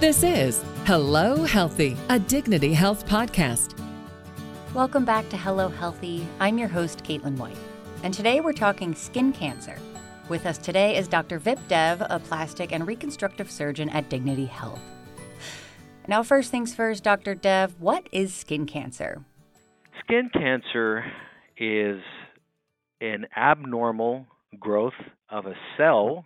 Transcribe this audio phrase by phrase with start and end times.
[0.00, 3.78] This is Hello Healthy, a Dignity Health podcast.
[4.72, 6.26] Welcome back to Hello Healthy.
[6.40, 7.58] I'm your host, Caitlin White,
[8.02, 9.76] and today we're talking skin cancer.
[10.30, 11.38] With us today is Dr.
[11.38, 14.80] Vip Dev, a plastic and reconstructive surgeon at Dignity Health.
[16.08, 17.34] Now, first things first, Dr.
[17.34, 19.22] Dev, what is skin cancer?
[20.02, 21.04] Skin cancer
[21.58, 22.00] is
[23.02, 24.26] an abnormal
[24.58, 24.94] growth
[25.28, 26.24] of a cell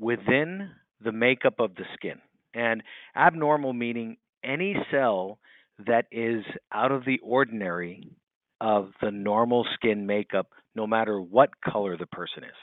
[0.00, 0.70] within
[1.04, 2.20] the makeup of the skin.
[2.54, 2.82] And
[3.16, 5.38] abnormal meaning any cell
[5.86, 8.16] that is out of the ordinary
[8.60, 12.56] of the normal skin makeup, no matter what color the person is.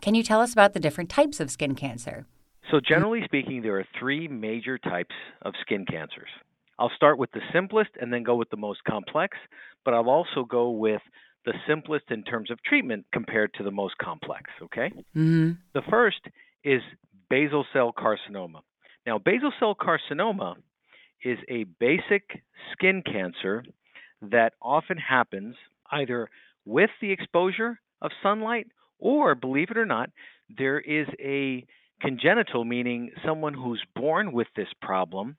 [0.00, 2.26] Can you tell us about the different types of skin cancer?
[2.70, 6.28] So, generally speaking, there are three major types of skin cancers.
[6.78, 9.36] I'll start with the simplest and then go with the most complex,
[9.84, 11.02] but I'll also go with
[11.44, 14.90] the simplest in terms of treatment compared to the most complex, okay?
[15.14, 15.52] Mm-hmm.
[15.74, 16.20] The first
[16.64, 16.80] is
[17.28, 18.60] basal cell carcinoma.
[19.06, 20.56] Now, basal cell carcinoma
[21.22, 23.64] is a basic skin cancer
[24.22, 25.56] that often happens
[25.90, 26.28] either
[26.64, 28.66] with the exposure of sunlight
[28.98, 30.10] or, believe it or not,
[30.56, 31.66] there is a
[32.00, 35.36] congenital, meaning someone who's born with this problem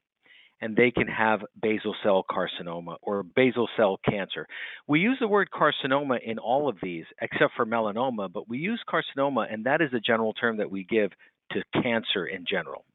[0.62, 4.48] and they can have basal cell carcinoma or basal cell cancer.
[4.88, 8.82] We use the word carcinoma in all of these except for melanoma, but we use
[8.88, 11.12] carcinoma, and that is a general term that we give
[11.52, 12.86] to cancer in general.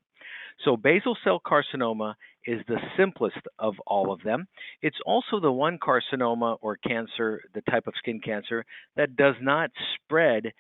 [0.65, 2.15] So, basal cell carcinoma
[2.47, 4.47] is the simplest of all of them.
[4.83, 8.65] It's also the one carcinoma or cancer, the type of skin cancer,
[8.97, 10.53] that does not spread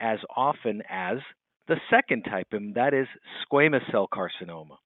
[0.00, 1.18] as often as
[1.68, 3.06] the second type, and that is
[3.46, 4.76] squamous cell carcinoma.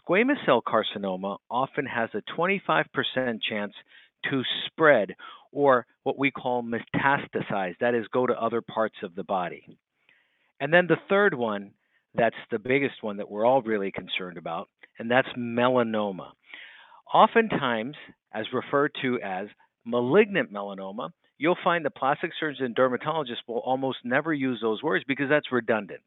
[0.00, 2.84] Squamous cell carcinoma often has a 25%
[3.48, 3.72] chance
[4.30, 5.14] to spread,
[5.50, 9.78] or what we call metastasize, that is, go to other parts of the body.
[10.60, 11.72] And then the third one
[12.14, 14.68] that's the biggest one that we're all really concerned about,
[14.98, 16.30] and that's melanoma.
[17.12, 17.96] Oftentimes,
[18.32, 19.48] as referred to as
[19.84, 25.04] malignant melanoma, you'll find that plastic surgeons and dermatologists will almost never use those words
[25.06, 26.02] because that's redundant.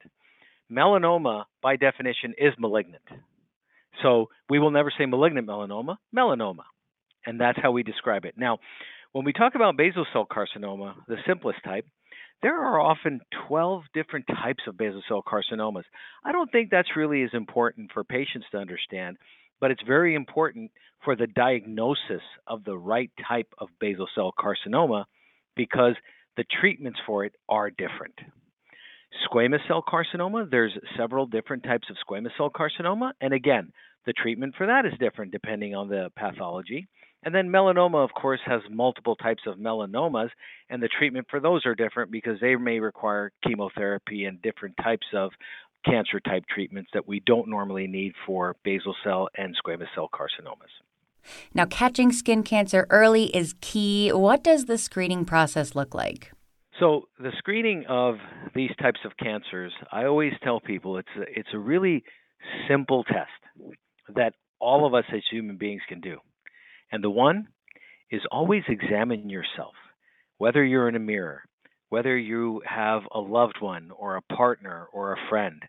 [0.72, 3.04] Melanoma, by definition, is malignant.
[4.02, 6.64] So we will never say malignant melanoma, melanoma.
[7.26, 8.36] And that's how we describe it.
[8.38, 8.60] Now,
[9.12, 11.86] when we talk about basal cell carcinoma, the simplest type,
[12.42, 15.84] there are often 12 different types of basal cell carcinomas.
[16.24, 19.18] I don't think that's really as important for patients to understand,
[19.60, 20.72] but it's very important
[21.04, 25.06] for the diagnosis of the right type of basal cell carcinoma
[25.56, 25.96] because
[26.38, 28.16] the treatments for it are different.
[29.32, 33.72] Squamous cell carcinoma, there's several different types of squamous cell carcinoma, and again,
[34.06, 36.88] the treatment for that is different depending on the pathology.
[37.26, 40.30] And then melanoma, of course, has multiple types of melanomas,
[40.70, 45.08] and the treatment for those are different because they may require chemotherapy and different types
[45.14, 45.32] of
[45.84, 50.70] cancer type treatments that we don't normally need for basal cell and squamous cell carcinomas.
[51.56, 54.12] Now, catching skin cancer early is key.
[54.12, 56.32] What does the screening process look like?
[56.80, 58.16] So, the screening of
[58.54, 62.04] these types of cancers, I always tell people it's a, it's a really
[62.68, 63.74] simple test
[64.14, 66.20] that all of us as human beings can do.
[66.96, 67.50] And the one
[68.10, 69.74] is always examine yourself,
[70.38, 71.44] whether you're in a mirror,
[71.90, 75.62] whether you have a loved one or a partner or a friend.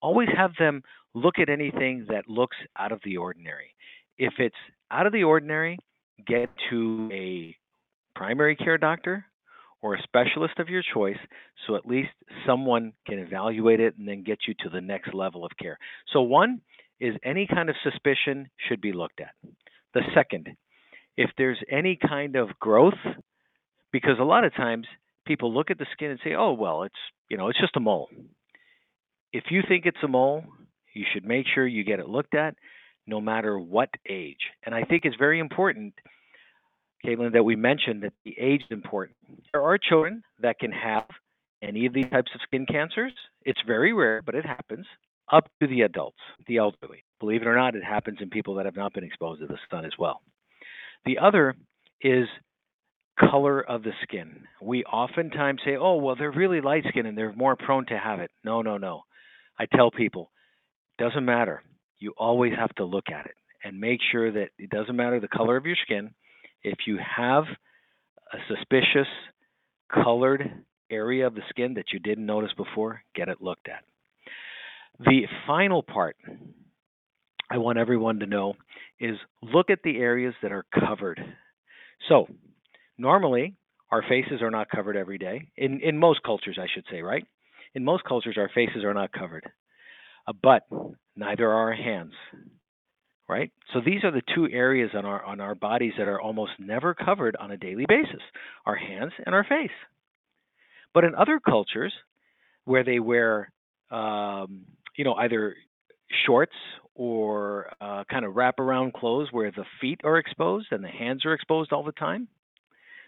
[0.00, 0.84] Always have them
[1.14, 3.74] look at anything that looks out of the ordinary.
[4.18, 4.54] If it's
[4.88, 5.80] out of the ordinary,
[6.24, 7.56] get to a
[8.14, 9.24] primary care doctor
[9.82, 11.18] or a specialist of your choice
[11.66, 12.10] so at least
[12.46, 15.76] someone can evaluate it and then get you to the next level of care.
[16.12, 16.60] So, one
[17.00, 19.34] is any kind of suspicion should be looked at.
[19.94, 20.56] The second
[21.18, 22.94] if there's any kind of growth,
[23.92, 24.86] because a lot of times
[25.26, 27.80] people look at the skin and say, "Oh, well, it's you know, it's just a
[27.80, 28.08] mole."
[29.32, 30.44] If you think it's a mole,
[30.94, 32.54] you should make sure you get it looked at,
[33.06, 34.38] no matter what age.
[34.64, 35.92] And I think it's very important,
[37.04, 39.16] Caitlin, that we mentioned that the age is important.
[39.52, 41.08] There are children that can have
[41.60, 43.12] any of these types of skin cancers.
[43.42, 44.86] It's very rare, but it happens.
[45.30, 47.04] Up to the adults, the elderly.
[47.20, 49.58] Believe it or not, it happens in people that have not been exposed to the
[49.70, 50.22] sun as well.
[51.04, 51.54] The other
[52.00, 52.26] is
[53.18, 54.44] color of the skin.
[54.62, 58.20] We oftentimes say, oh, well, they're really light skinned and they're more prone to have
[58.20, 58.30] it.
[58.44, 59.02] No, no, no.
[59.58, 60.30] I tell people,
[60.98, 61.62] doesn't matter.
[61.98, 63.34] You always have to look at it
[63.64, 66.14] and make sure that it doesn't matter the color of your skin.
[66.62, 67.44] If you have
[68.32, 69.08] a suspicious
[69.92, 70.48] colored
[70.90, 73.84] area of the skin that you didn't notice before, get it looked at.
[75.00, 76.16] The final part
[77.50, 78.54] I want everyone to know
[79.00, 81.20] is look at the areas that are covered.
[82.08, 82.28] So,
[82.98, 83.54] normally,
[83.90, 85.48] our faces are not covered every day.
[85.56, 87.24] In, in most cultures, I should say, right?
[87.74, 89.44] In most cultures, our faces are not covered.
[90.26, 90.66] Uh, but
[91.16, 92.12] neither are our hands.
[93.28, 93.50] Right?
[93.74, 96.94] So these are the two areas on our on our bodies that are almost never
[96.94, 98.22] covered on a daily basis.
[98.64, 99.70] Our hands and our face.
[100.94, 101.92] But in other cultures
[102.64, 103.52] where they wear
[103.90, 104.64] um,
[104.96, 105.56] you know either
[106.26, 106.54] shorts
[106.94, 111.34] or uh, kind of wraparound clothes where the feet are exposed and the hands are
[111.34, 112.28] exposed all the time.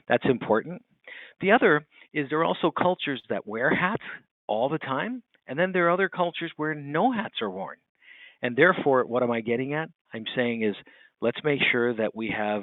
[0.08, 0.82] That's important.
[1.40, 4.02] The other is there are also cultures that wear hats
[4.46, 7.76] all the time, and then there are other cultures where no hats are worn.
[8.42, 9.90] And therefore, what am I getting at?
[10.12, 10.74] I'm saying is
[11.20, 12.62] let's make sure that we have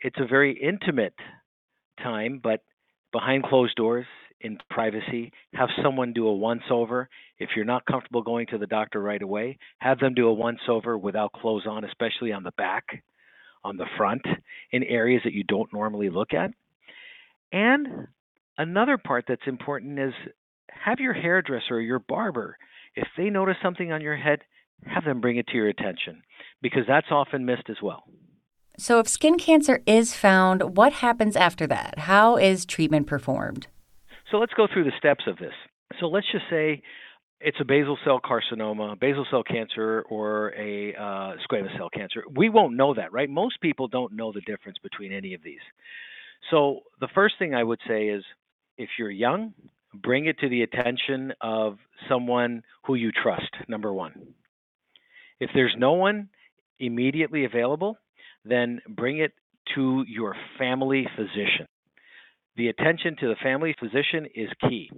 [0.00, 1.14] it's a very intimate
[2.02, 2.60] time, but
[3.12, 4.06] behind closed doors,
[4.40, 5.32] in privacy.
[5.54, 7.08] Have someone do a once over.
[7.38, 10.60] If you're not comfortable going to the doctor right away, have them do a once
[10.68, 12.84] over without clothes on, especially on the back,
[13.64, 14.22] on the front,
[14.72, 16.50] in areas that you don't normally look at.
[17.52, 18.08] And
[18.56, 20.12] another part that's important is
[20.70, 22.56] have your hairdresser or your barber,
[22.94, 24.40] if they notice something on your head,
[24.86, 26.22] have them bring it to your attention
[26.62, 28.04] because that's often missed as well.
[28.80, 31.98] So, if skin cancer is found, what happens after that?
[31.98, 33.66] How is treatment performed?
[34.30, 35.52] So let's go through the steps of this.
[36.00, 36.82] So let's just say
[37.40, 42.22] it's a basal cell carcinoma, basal cell cancer, or a uh, squamous cell cancer.
[42.34, 43.30] We won't know that, right?
[43.30, 45.60] Most people don't know the difference between any of these.
[46.50, 48.24] So the first thing I would say is
[48.76, 49.54] if you're young,
[49.94, 51.78] bring it to the attention of
[52.08, 54.34] someone who you trust, number one.
[55.40, 56.28] If there's no one
[56.78, 57.96] immediately available,
[58.44, 59.32] then bring it
[59.74, 61.66] to your family physician
[62.58, 64.90] the attention to the family physician is key.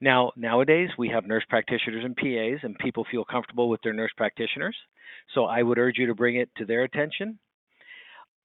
[0.00, 4.10] Now, nowadays we have nurse practitioners and PAs, and people feel comfortable with their nurse
[4.16, 4.76] practitioners.
[5.34, 7.38] So I would urge you to bring it to their attention.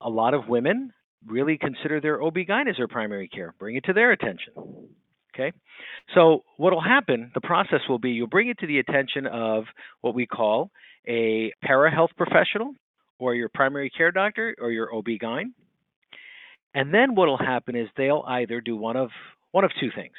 [0.01, 0.93] A lot of women
[1.25, 3.53] really consider their OB-GYN as their primary care.
[3.57, 4.53] Bring it to their attention.
[5.33, 5.51] Okay?
[6.13, 9.63] So what will happen, the process will be you'll bring it to the attention of
[10.01, 10.71] what we call
[11.07, 12.73] a para-health professional
[13.17, 15.53] or your primary care doctor or your OB-GYN.
[16.73, 19.09] And then what'll happen is they'll either do one of
[19.51, 20.15] one of two things.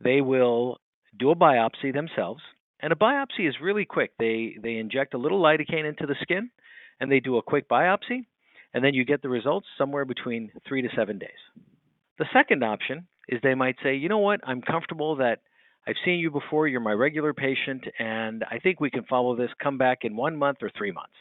[0.00, 0.78] They will
[1.18, 2.42] do a biopsy themselves,
[2.80, 4.12] and a biopsy is really quick.
[4.18, 6.50] They they inject a little lidocaine into the skin,
[7.00, 8.26] and they do a quick biopsy,
[8.72, 11.30] and then you get the results somewhere between three to seven days.
[12.18, 15.40] The second option is they might say, you know what, I'm comfortable that
[15.86, 19.50] I've seen you before, you're my regular patient, and I think we can follow this.
[19.62, 21.14] Come back in one month or three months.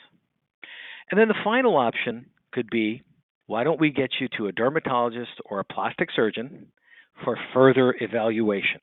[1.10, 3.02] And then the final option could be
[3.48, 6.68] why don't we get you to a dermatologist or a plastic surgeon
[7.24, 8.80] for further evaluation?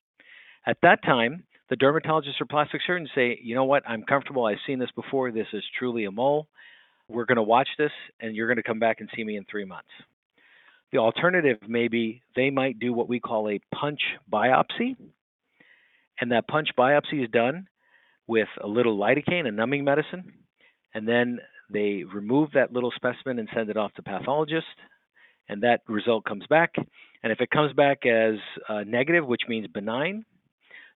[0.65, 4.57] At that time, the dermatologist or plastic surgeon say, you know what, I'm comfortable, I've
[4.67, 6.47] seen this before, this is truly a mole.
[7.07, 9.45] We're going to watch this, and you're going to come back and see me in
[9.49, 9.89] three months.
[10.91, 14.95] The alternative may be they might do what we call a punch biopsy,
[16.19, 17.67] and that punch biopsy is done
[18.27, 20.33] with a little lidocaine, a numbing medicine,
[20.93, 21.39] and then
[21.71, 24.65] they remove that little specimen and send it off to pathologist,
[25.49, 26.73] and that result comes back.
[27.23, 28.35] And if it comes back as
[28.67, 30.25] uh, negative, which means benign,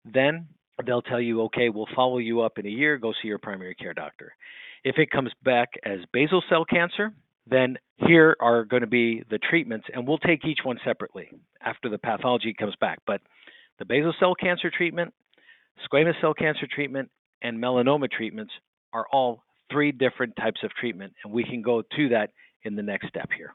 [0.05, 0.47] then
[0.85, 3.75] they'll tell you, okay, we'll follow you up in a year, go see your primary
[3.75, 4.33] care doctor.
[4.83, 7.13] If it comes back as basal cell cancer,
[7.47, 11.29] then here are going to be the treatments, and we'll take each one separately
[11.63, 12.99] after the pathology comes back.
[13.05, 13.21] But
[13.79, 15.13] the basal cell cancer treatment,
[15.89, 17.09] squamous cell cancer treatment,
[17.41, 18.53] and melanoma treatments
[18.93, 22.31] are all three different types of treatment, and we can go to that
[22.63, 23.53] in the next step here.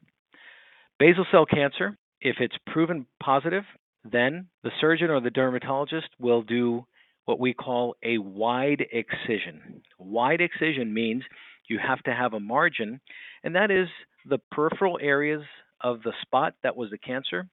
[0.98, 3.64] Basal cell cancer, if it's proven positive,
[4.10, 6.84] then the surgeon or the dermatologist will do
[7.24, 9.82] what we call a wide excision.
[9.98, 11.22] Wide excision means
[11.68, 13.00] you have to have a margin,
[13.44, 13.88] and that is
[14.28, 15.42] the peripheral areas
[15.80, 17.46] of the spot that was the cancer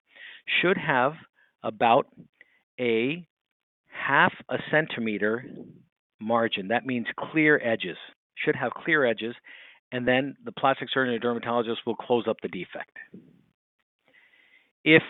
[0.61, 1.13] should have
[1.63, 2.07] about
[2.79, 3.25] a
[3.87, 5.45] half a centimeter
[6.19, 6.69] margin.
[6.69, 7.97] That means clear edges
[8.43, 9.35] should have clear edges,
[9.91, 12.91] and then the plastic surgeon or dermatologist will close up the defect.
[14.83, 15.03] If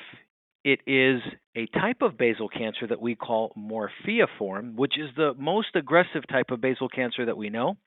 [0.67, 1.21] it is
[1.55, 6.51] a type of basal cancer that we call morpheiform, which is the most aggressive type
[6.51, 7.77] of basal cancer that we know.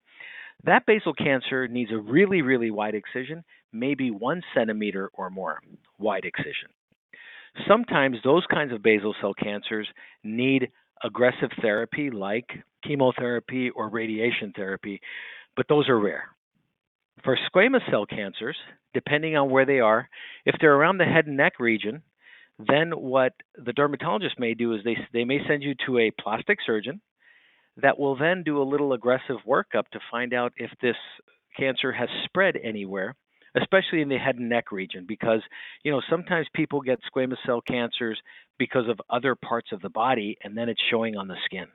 [0.64, 5.60] That basal cancer needs a really, really wide excision, maybe one centimeter or more
[5.98, 6.70] wide excision.
[7.68, 9.86] Sometimes those kinds of basal cell cancers
[10.24, 10.70] need
[11.04, 12.46] aggressive therapy like
[12.86, 15.00] chemotherapy or radiation therapy,
[15.56, 16.24] but those are rare.
[17.24, 18.56] For squamous cell cancers,
[18.94, 20.08] depending on where they are,
[20.46, 22.02] if they're around the head and neck region,
[22.58, 26.58] then what the dermatologist may do is they, they may send you to a plastic
[26.64, 27.00] surgeon
[27.76, 30.96] that will then do a little aggressive workup to find out if this
[31.56, 33.14] cancer has spread anywhere
[33.56, 35.40] especially in the head and neck region, because
[35.82, 38.20] you know sometimes people get squamous cell cancers
[38.60, 41.66] because of other parts of the body, and then it's showing on the skin.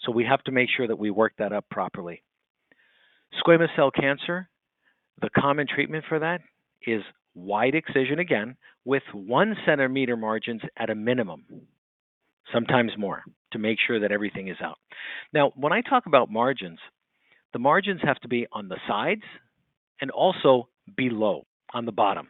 [0.00, 2.22] So we have to make sure that we work that up properly.
[3.44, 4.48] Squamous cell cancer,
[5.20, 6.40] the common treatment for that
[6.86, 7.02] is
[7.34, 11.44] wide excision again with one centimeter margins at a minimum,
[12.54, 13.22] sometimes more,
[13.52, 14.78] to make sure that everything is out.
[15.34, 16.78] Now, when I talk about margins,
[17.52, 19.24] the margins have to be on the sides
[20.00, 22.28] and also below on the bottom.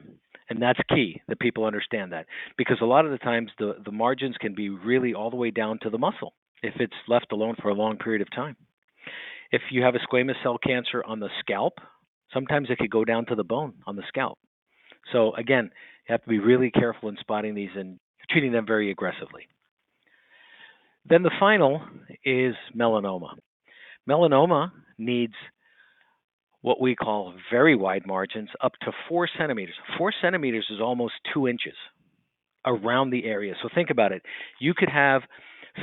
[0.50, 2.26] And that's key that people understand that
[2.56, 5.50] because a lot of the times the, the margins can be really all the way
[5.50, 8.56] down to the muscle if it's left alone for a long period of time.
[9.52, 11.74] If you have a squamous cell cancer on the scalp,
[12.32, 14.38] sometimes it could go down to the bone on the scalp.
[15.12, 15.70] So again,
[16.08, 17.98] you have to be really careful in spotting these and
[18.30, 19.48] treating them very aggressively.
[21.08, 21.80] Then the final
[22.24, 23.30] is melanoma.
[24.08, 25.34] Melanoma needs
[26.62, 29.74] what we call very wide margins up to four centimeters.
[29.96, 31.74] Four centimeters is almost two inches
[32.66, 33.54] around the area.
[33.62, 34.22] So think about it.
[34.60, 35.22] You could have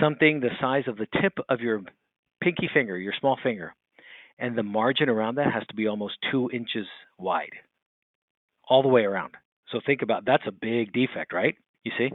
[0.02, 1.82] something the size of the tip of your
[2.42, 3.74] pinky finger, your small finger,
[4.38, 6.86] and the margin around that has to be almost two inches
[7.18, 7.54] wide,
[8.68, 9.36] all the way around.
[9.72, 11.56] So think about that's a big defect, right?
[11.84, 12.10] You see?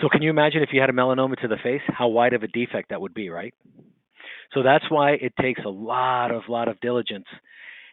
[0.00, 2.42] So can you imagine if you had a melanoma to the face, how wide of
[2.42, 3.54] a defect that would be, right?
[4.54, 7.26] So that's why it takes a lot of lot of diligence.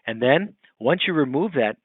[0.08, 1.78] And then once you remove that,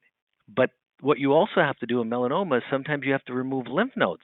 [0.53, 3.67] but what you also have to do in melanoma is sometimes you have to remove
[3.67, 4.21] lymph nodes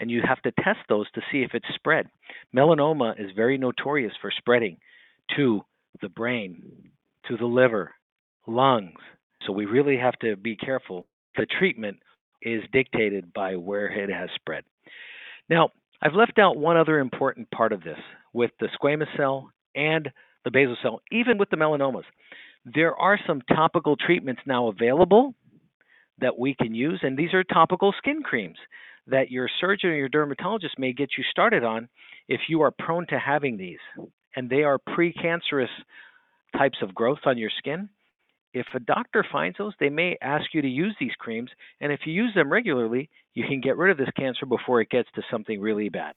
[0.00, 2.08] and you have to test those to see if it's spread.
[2.54, 4.78] Melanoma is very notorious for spreading
[5.36, 5.62] to
[6.00, 6.90] the brain,
[7.28, 7.92] to the liver,
[8.46, 8.98] lungs.
[9.46, 11.06] So we really have to be careful.
[11.36, 11.98] The treatment
[12.42, 14.64] is dictated by where it has spread.
[15.48, 15.70] Now,
[16.02, 17.98] I've left out one other important part of this
[18.32, 20.10] with the squamous cell and
[20.44, 22.02] the basal cell, even with the melanomas.
[22.64, 25.34] There are some topical treatments now available
[26.18, 28.58] that we can use, and these are topical skin creams
[29.08, 31.88] that your surgeon or your dermatologist may get you started on
[32.28, 33.80] if you are prone to having these.
[34.36, 35.66] And they are precancerous
[36.56, 37.88] types of growth on your skin.
[38.54, 41.50] If a doctor finds those, they may ask you to use these creams.
[41.80, 44.90] And if you use them regularly, you can get rid of this cancer before it
[44.90, 46.14] gets to something really bad.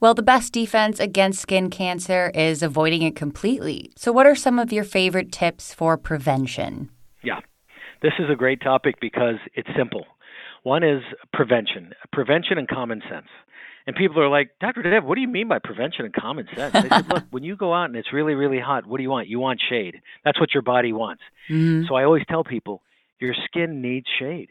[0.00, 3.92] Well, the best defense against skin cancer is avoiding it completely.
[3.96, 6.90] So, what are some of your favorite tips for prevention?
[7.22, 7.40] Yeah,
[8.02, 10.06] this is a great topic because it's simple.
[10.62, 11.02] One is
[11.32, 13.28] prevention, prevention and common sense.
[13.86, 14.82] And people are like, Dr.
[14.82, 16.72] Dev, what do you mean by prevention and common sense?
[16.72, 19.10] They said, look, when you go out and it's really, really hot, what do you
[19.10, 19.28] want?
[19.28, 20.00] You want shade.
[20.24, 21.22] That's what your body wants.
[21.48, 21.86] Mm-hmm.
[21.88, 22.82] So I always tell people,
[23.20, 24.48] your skin needs shade,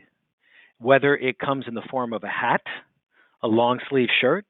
[0.79, 2.61] whether it comes in the form of a hat,
[3.43, 4.45] a long sleeve shirt,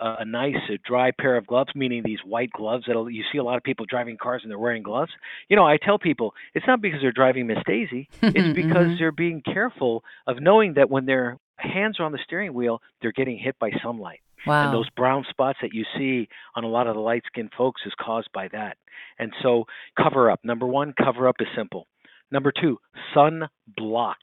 [0.00, 3.42] a nice a dry pair of gloves, meaning these white gloves that you see a
[3.42, 5.10] lot of people driving cars and they're wearing gloves.
[5.48, 8.94] You know, I tell people it's not because they're driving Miss Daisy, it's because mm-hmm.
[8.98, 13.12] they're being careful of knowing that when their hands are on the steering wheel, they're
[13.12, 14.20] getting hit by sunlight.
[14.46, 14.66] Wow.
[14.66, 17.82] And those brown spots that you see on a lot of the light skinned folks
[17.84, 18.76] is caused by that.
[19.18, 19.64] And so
[20.00, 20.40] cover up.
[20.44, 21.86] Number one, cover up is simple.
[22.30, 22.78] Number two,
[23.14, 24.18] sun block.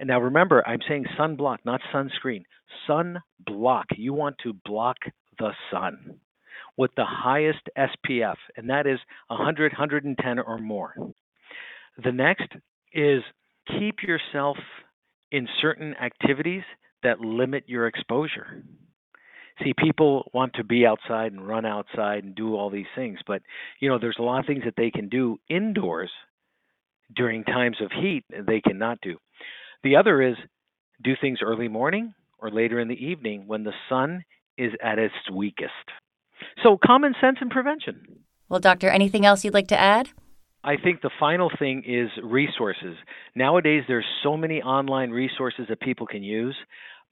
[0.00, 2.42] And now remember, I'm saying sunblock, not sunscreen.
[2.88, 3.84] Sunblock.
[3.96, 4.96] You want to block
[5.38, 6.20] the sun
[6.76, 8.98] with the highest SPF, and that is
[9.28, 10.94] 100, 110 or more.
[12.02, 12.48] The next
[12.92, 13.22] is
[13.78, 14.56] keep yourself
[15.30, 16.62] in certain activities
[17.02, 18.64] that limit your exposure.
[19.62, 23.42] See, people want to be outside and run outside and do all these things, but
[23.78, 26.10] you know, there's a lot of things that they can do indoors
[27.14, 29.16] during times of heat that they cannot do.
[29.84, 30.34] The other is
[31.02, 34.24] do things early morning or later in the evening when the sun
[34.58, 35.72] is at its weakest.
[36.62, 38.24] So, common sense and prevention.
[38.48, 40.08] Well, doctor, anything else you'd like to add?
[40.64, 42.96] I think the final thing is resources.
[43.34, 46.56] Nowadays, there's so many online resources that people can use,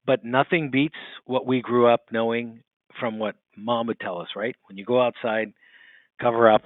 [0.06, 2.62] but nothing beats what we grew up knowing
[2.98, 4.56] from what mom would tell us, right?
[4.68, 5.52] When you go outside,
[6.20, 6.62] cover up.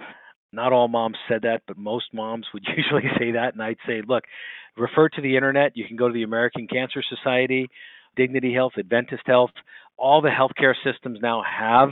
[0.53, 3.55] Not all moms said that, but most moms would usually say that.
[3.55, 4.25] And I'd say, look,
[4.77, 5.77] refer to the internet.
[5.77, 7.69] You can go to the American Cancer Society,
[8.17, 9.51] Dignity Health, Adventist Health.
[9.99, 11.91] All the healthcare systems now have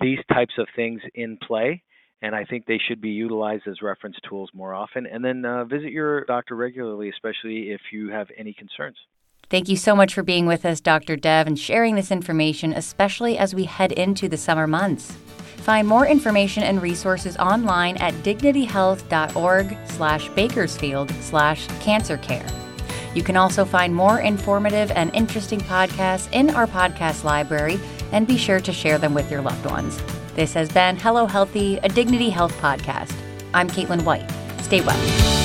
[0.00, 1.82] these types of things in play,
[2.20, 5.06] and I think they should be utilized as reference tools more often.
[5.06, 8.96] And then uh, visit your doctor regularly, especially if you have any concerns.
[9.48, 11.14] Thank you so much for being with us, Dr.
[11.14, 15.16] Dev, and sharing this information, especially as we head into the summer months.
[15.66, 22.46] Find more information and resources online at dignityhealth.org slash bakersfield slash cancer care.
[23.16, 27.80] You can also find more informative and interesting podcasts in our podcast library
[28.12, 30.00] and be sure to share them with your loved ones.
[30.36, 33.12] This has been Hello Healthy, a Dignity Health podcast.
[33.52, 34.30] I'm Caitlin White.
[34.62, 35.35] Stay well.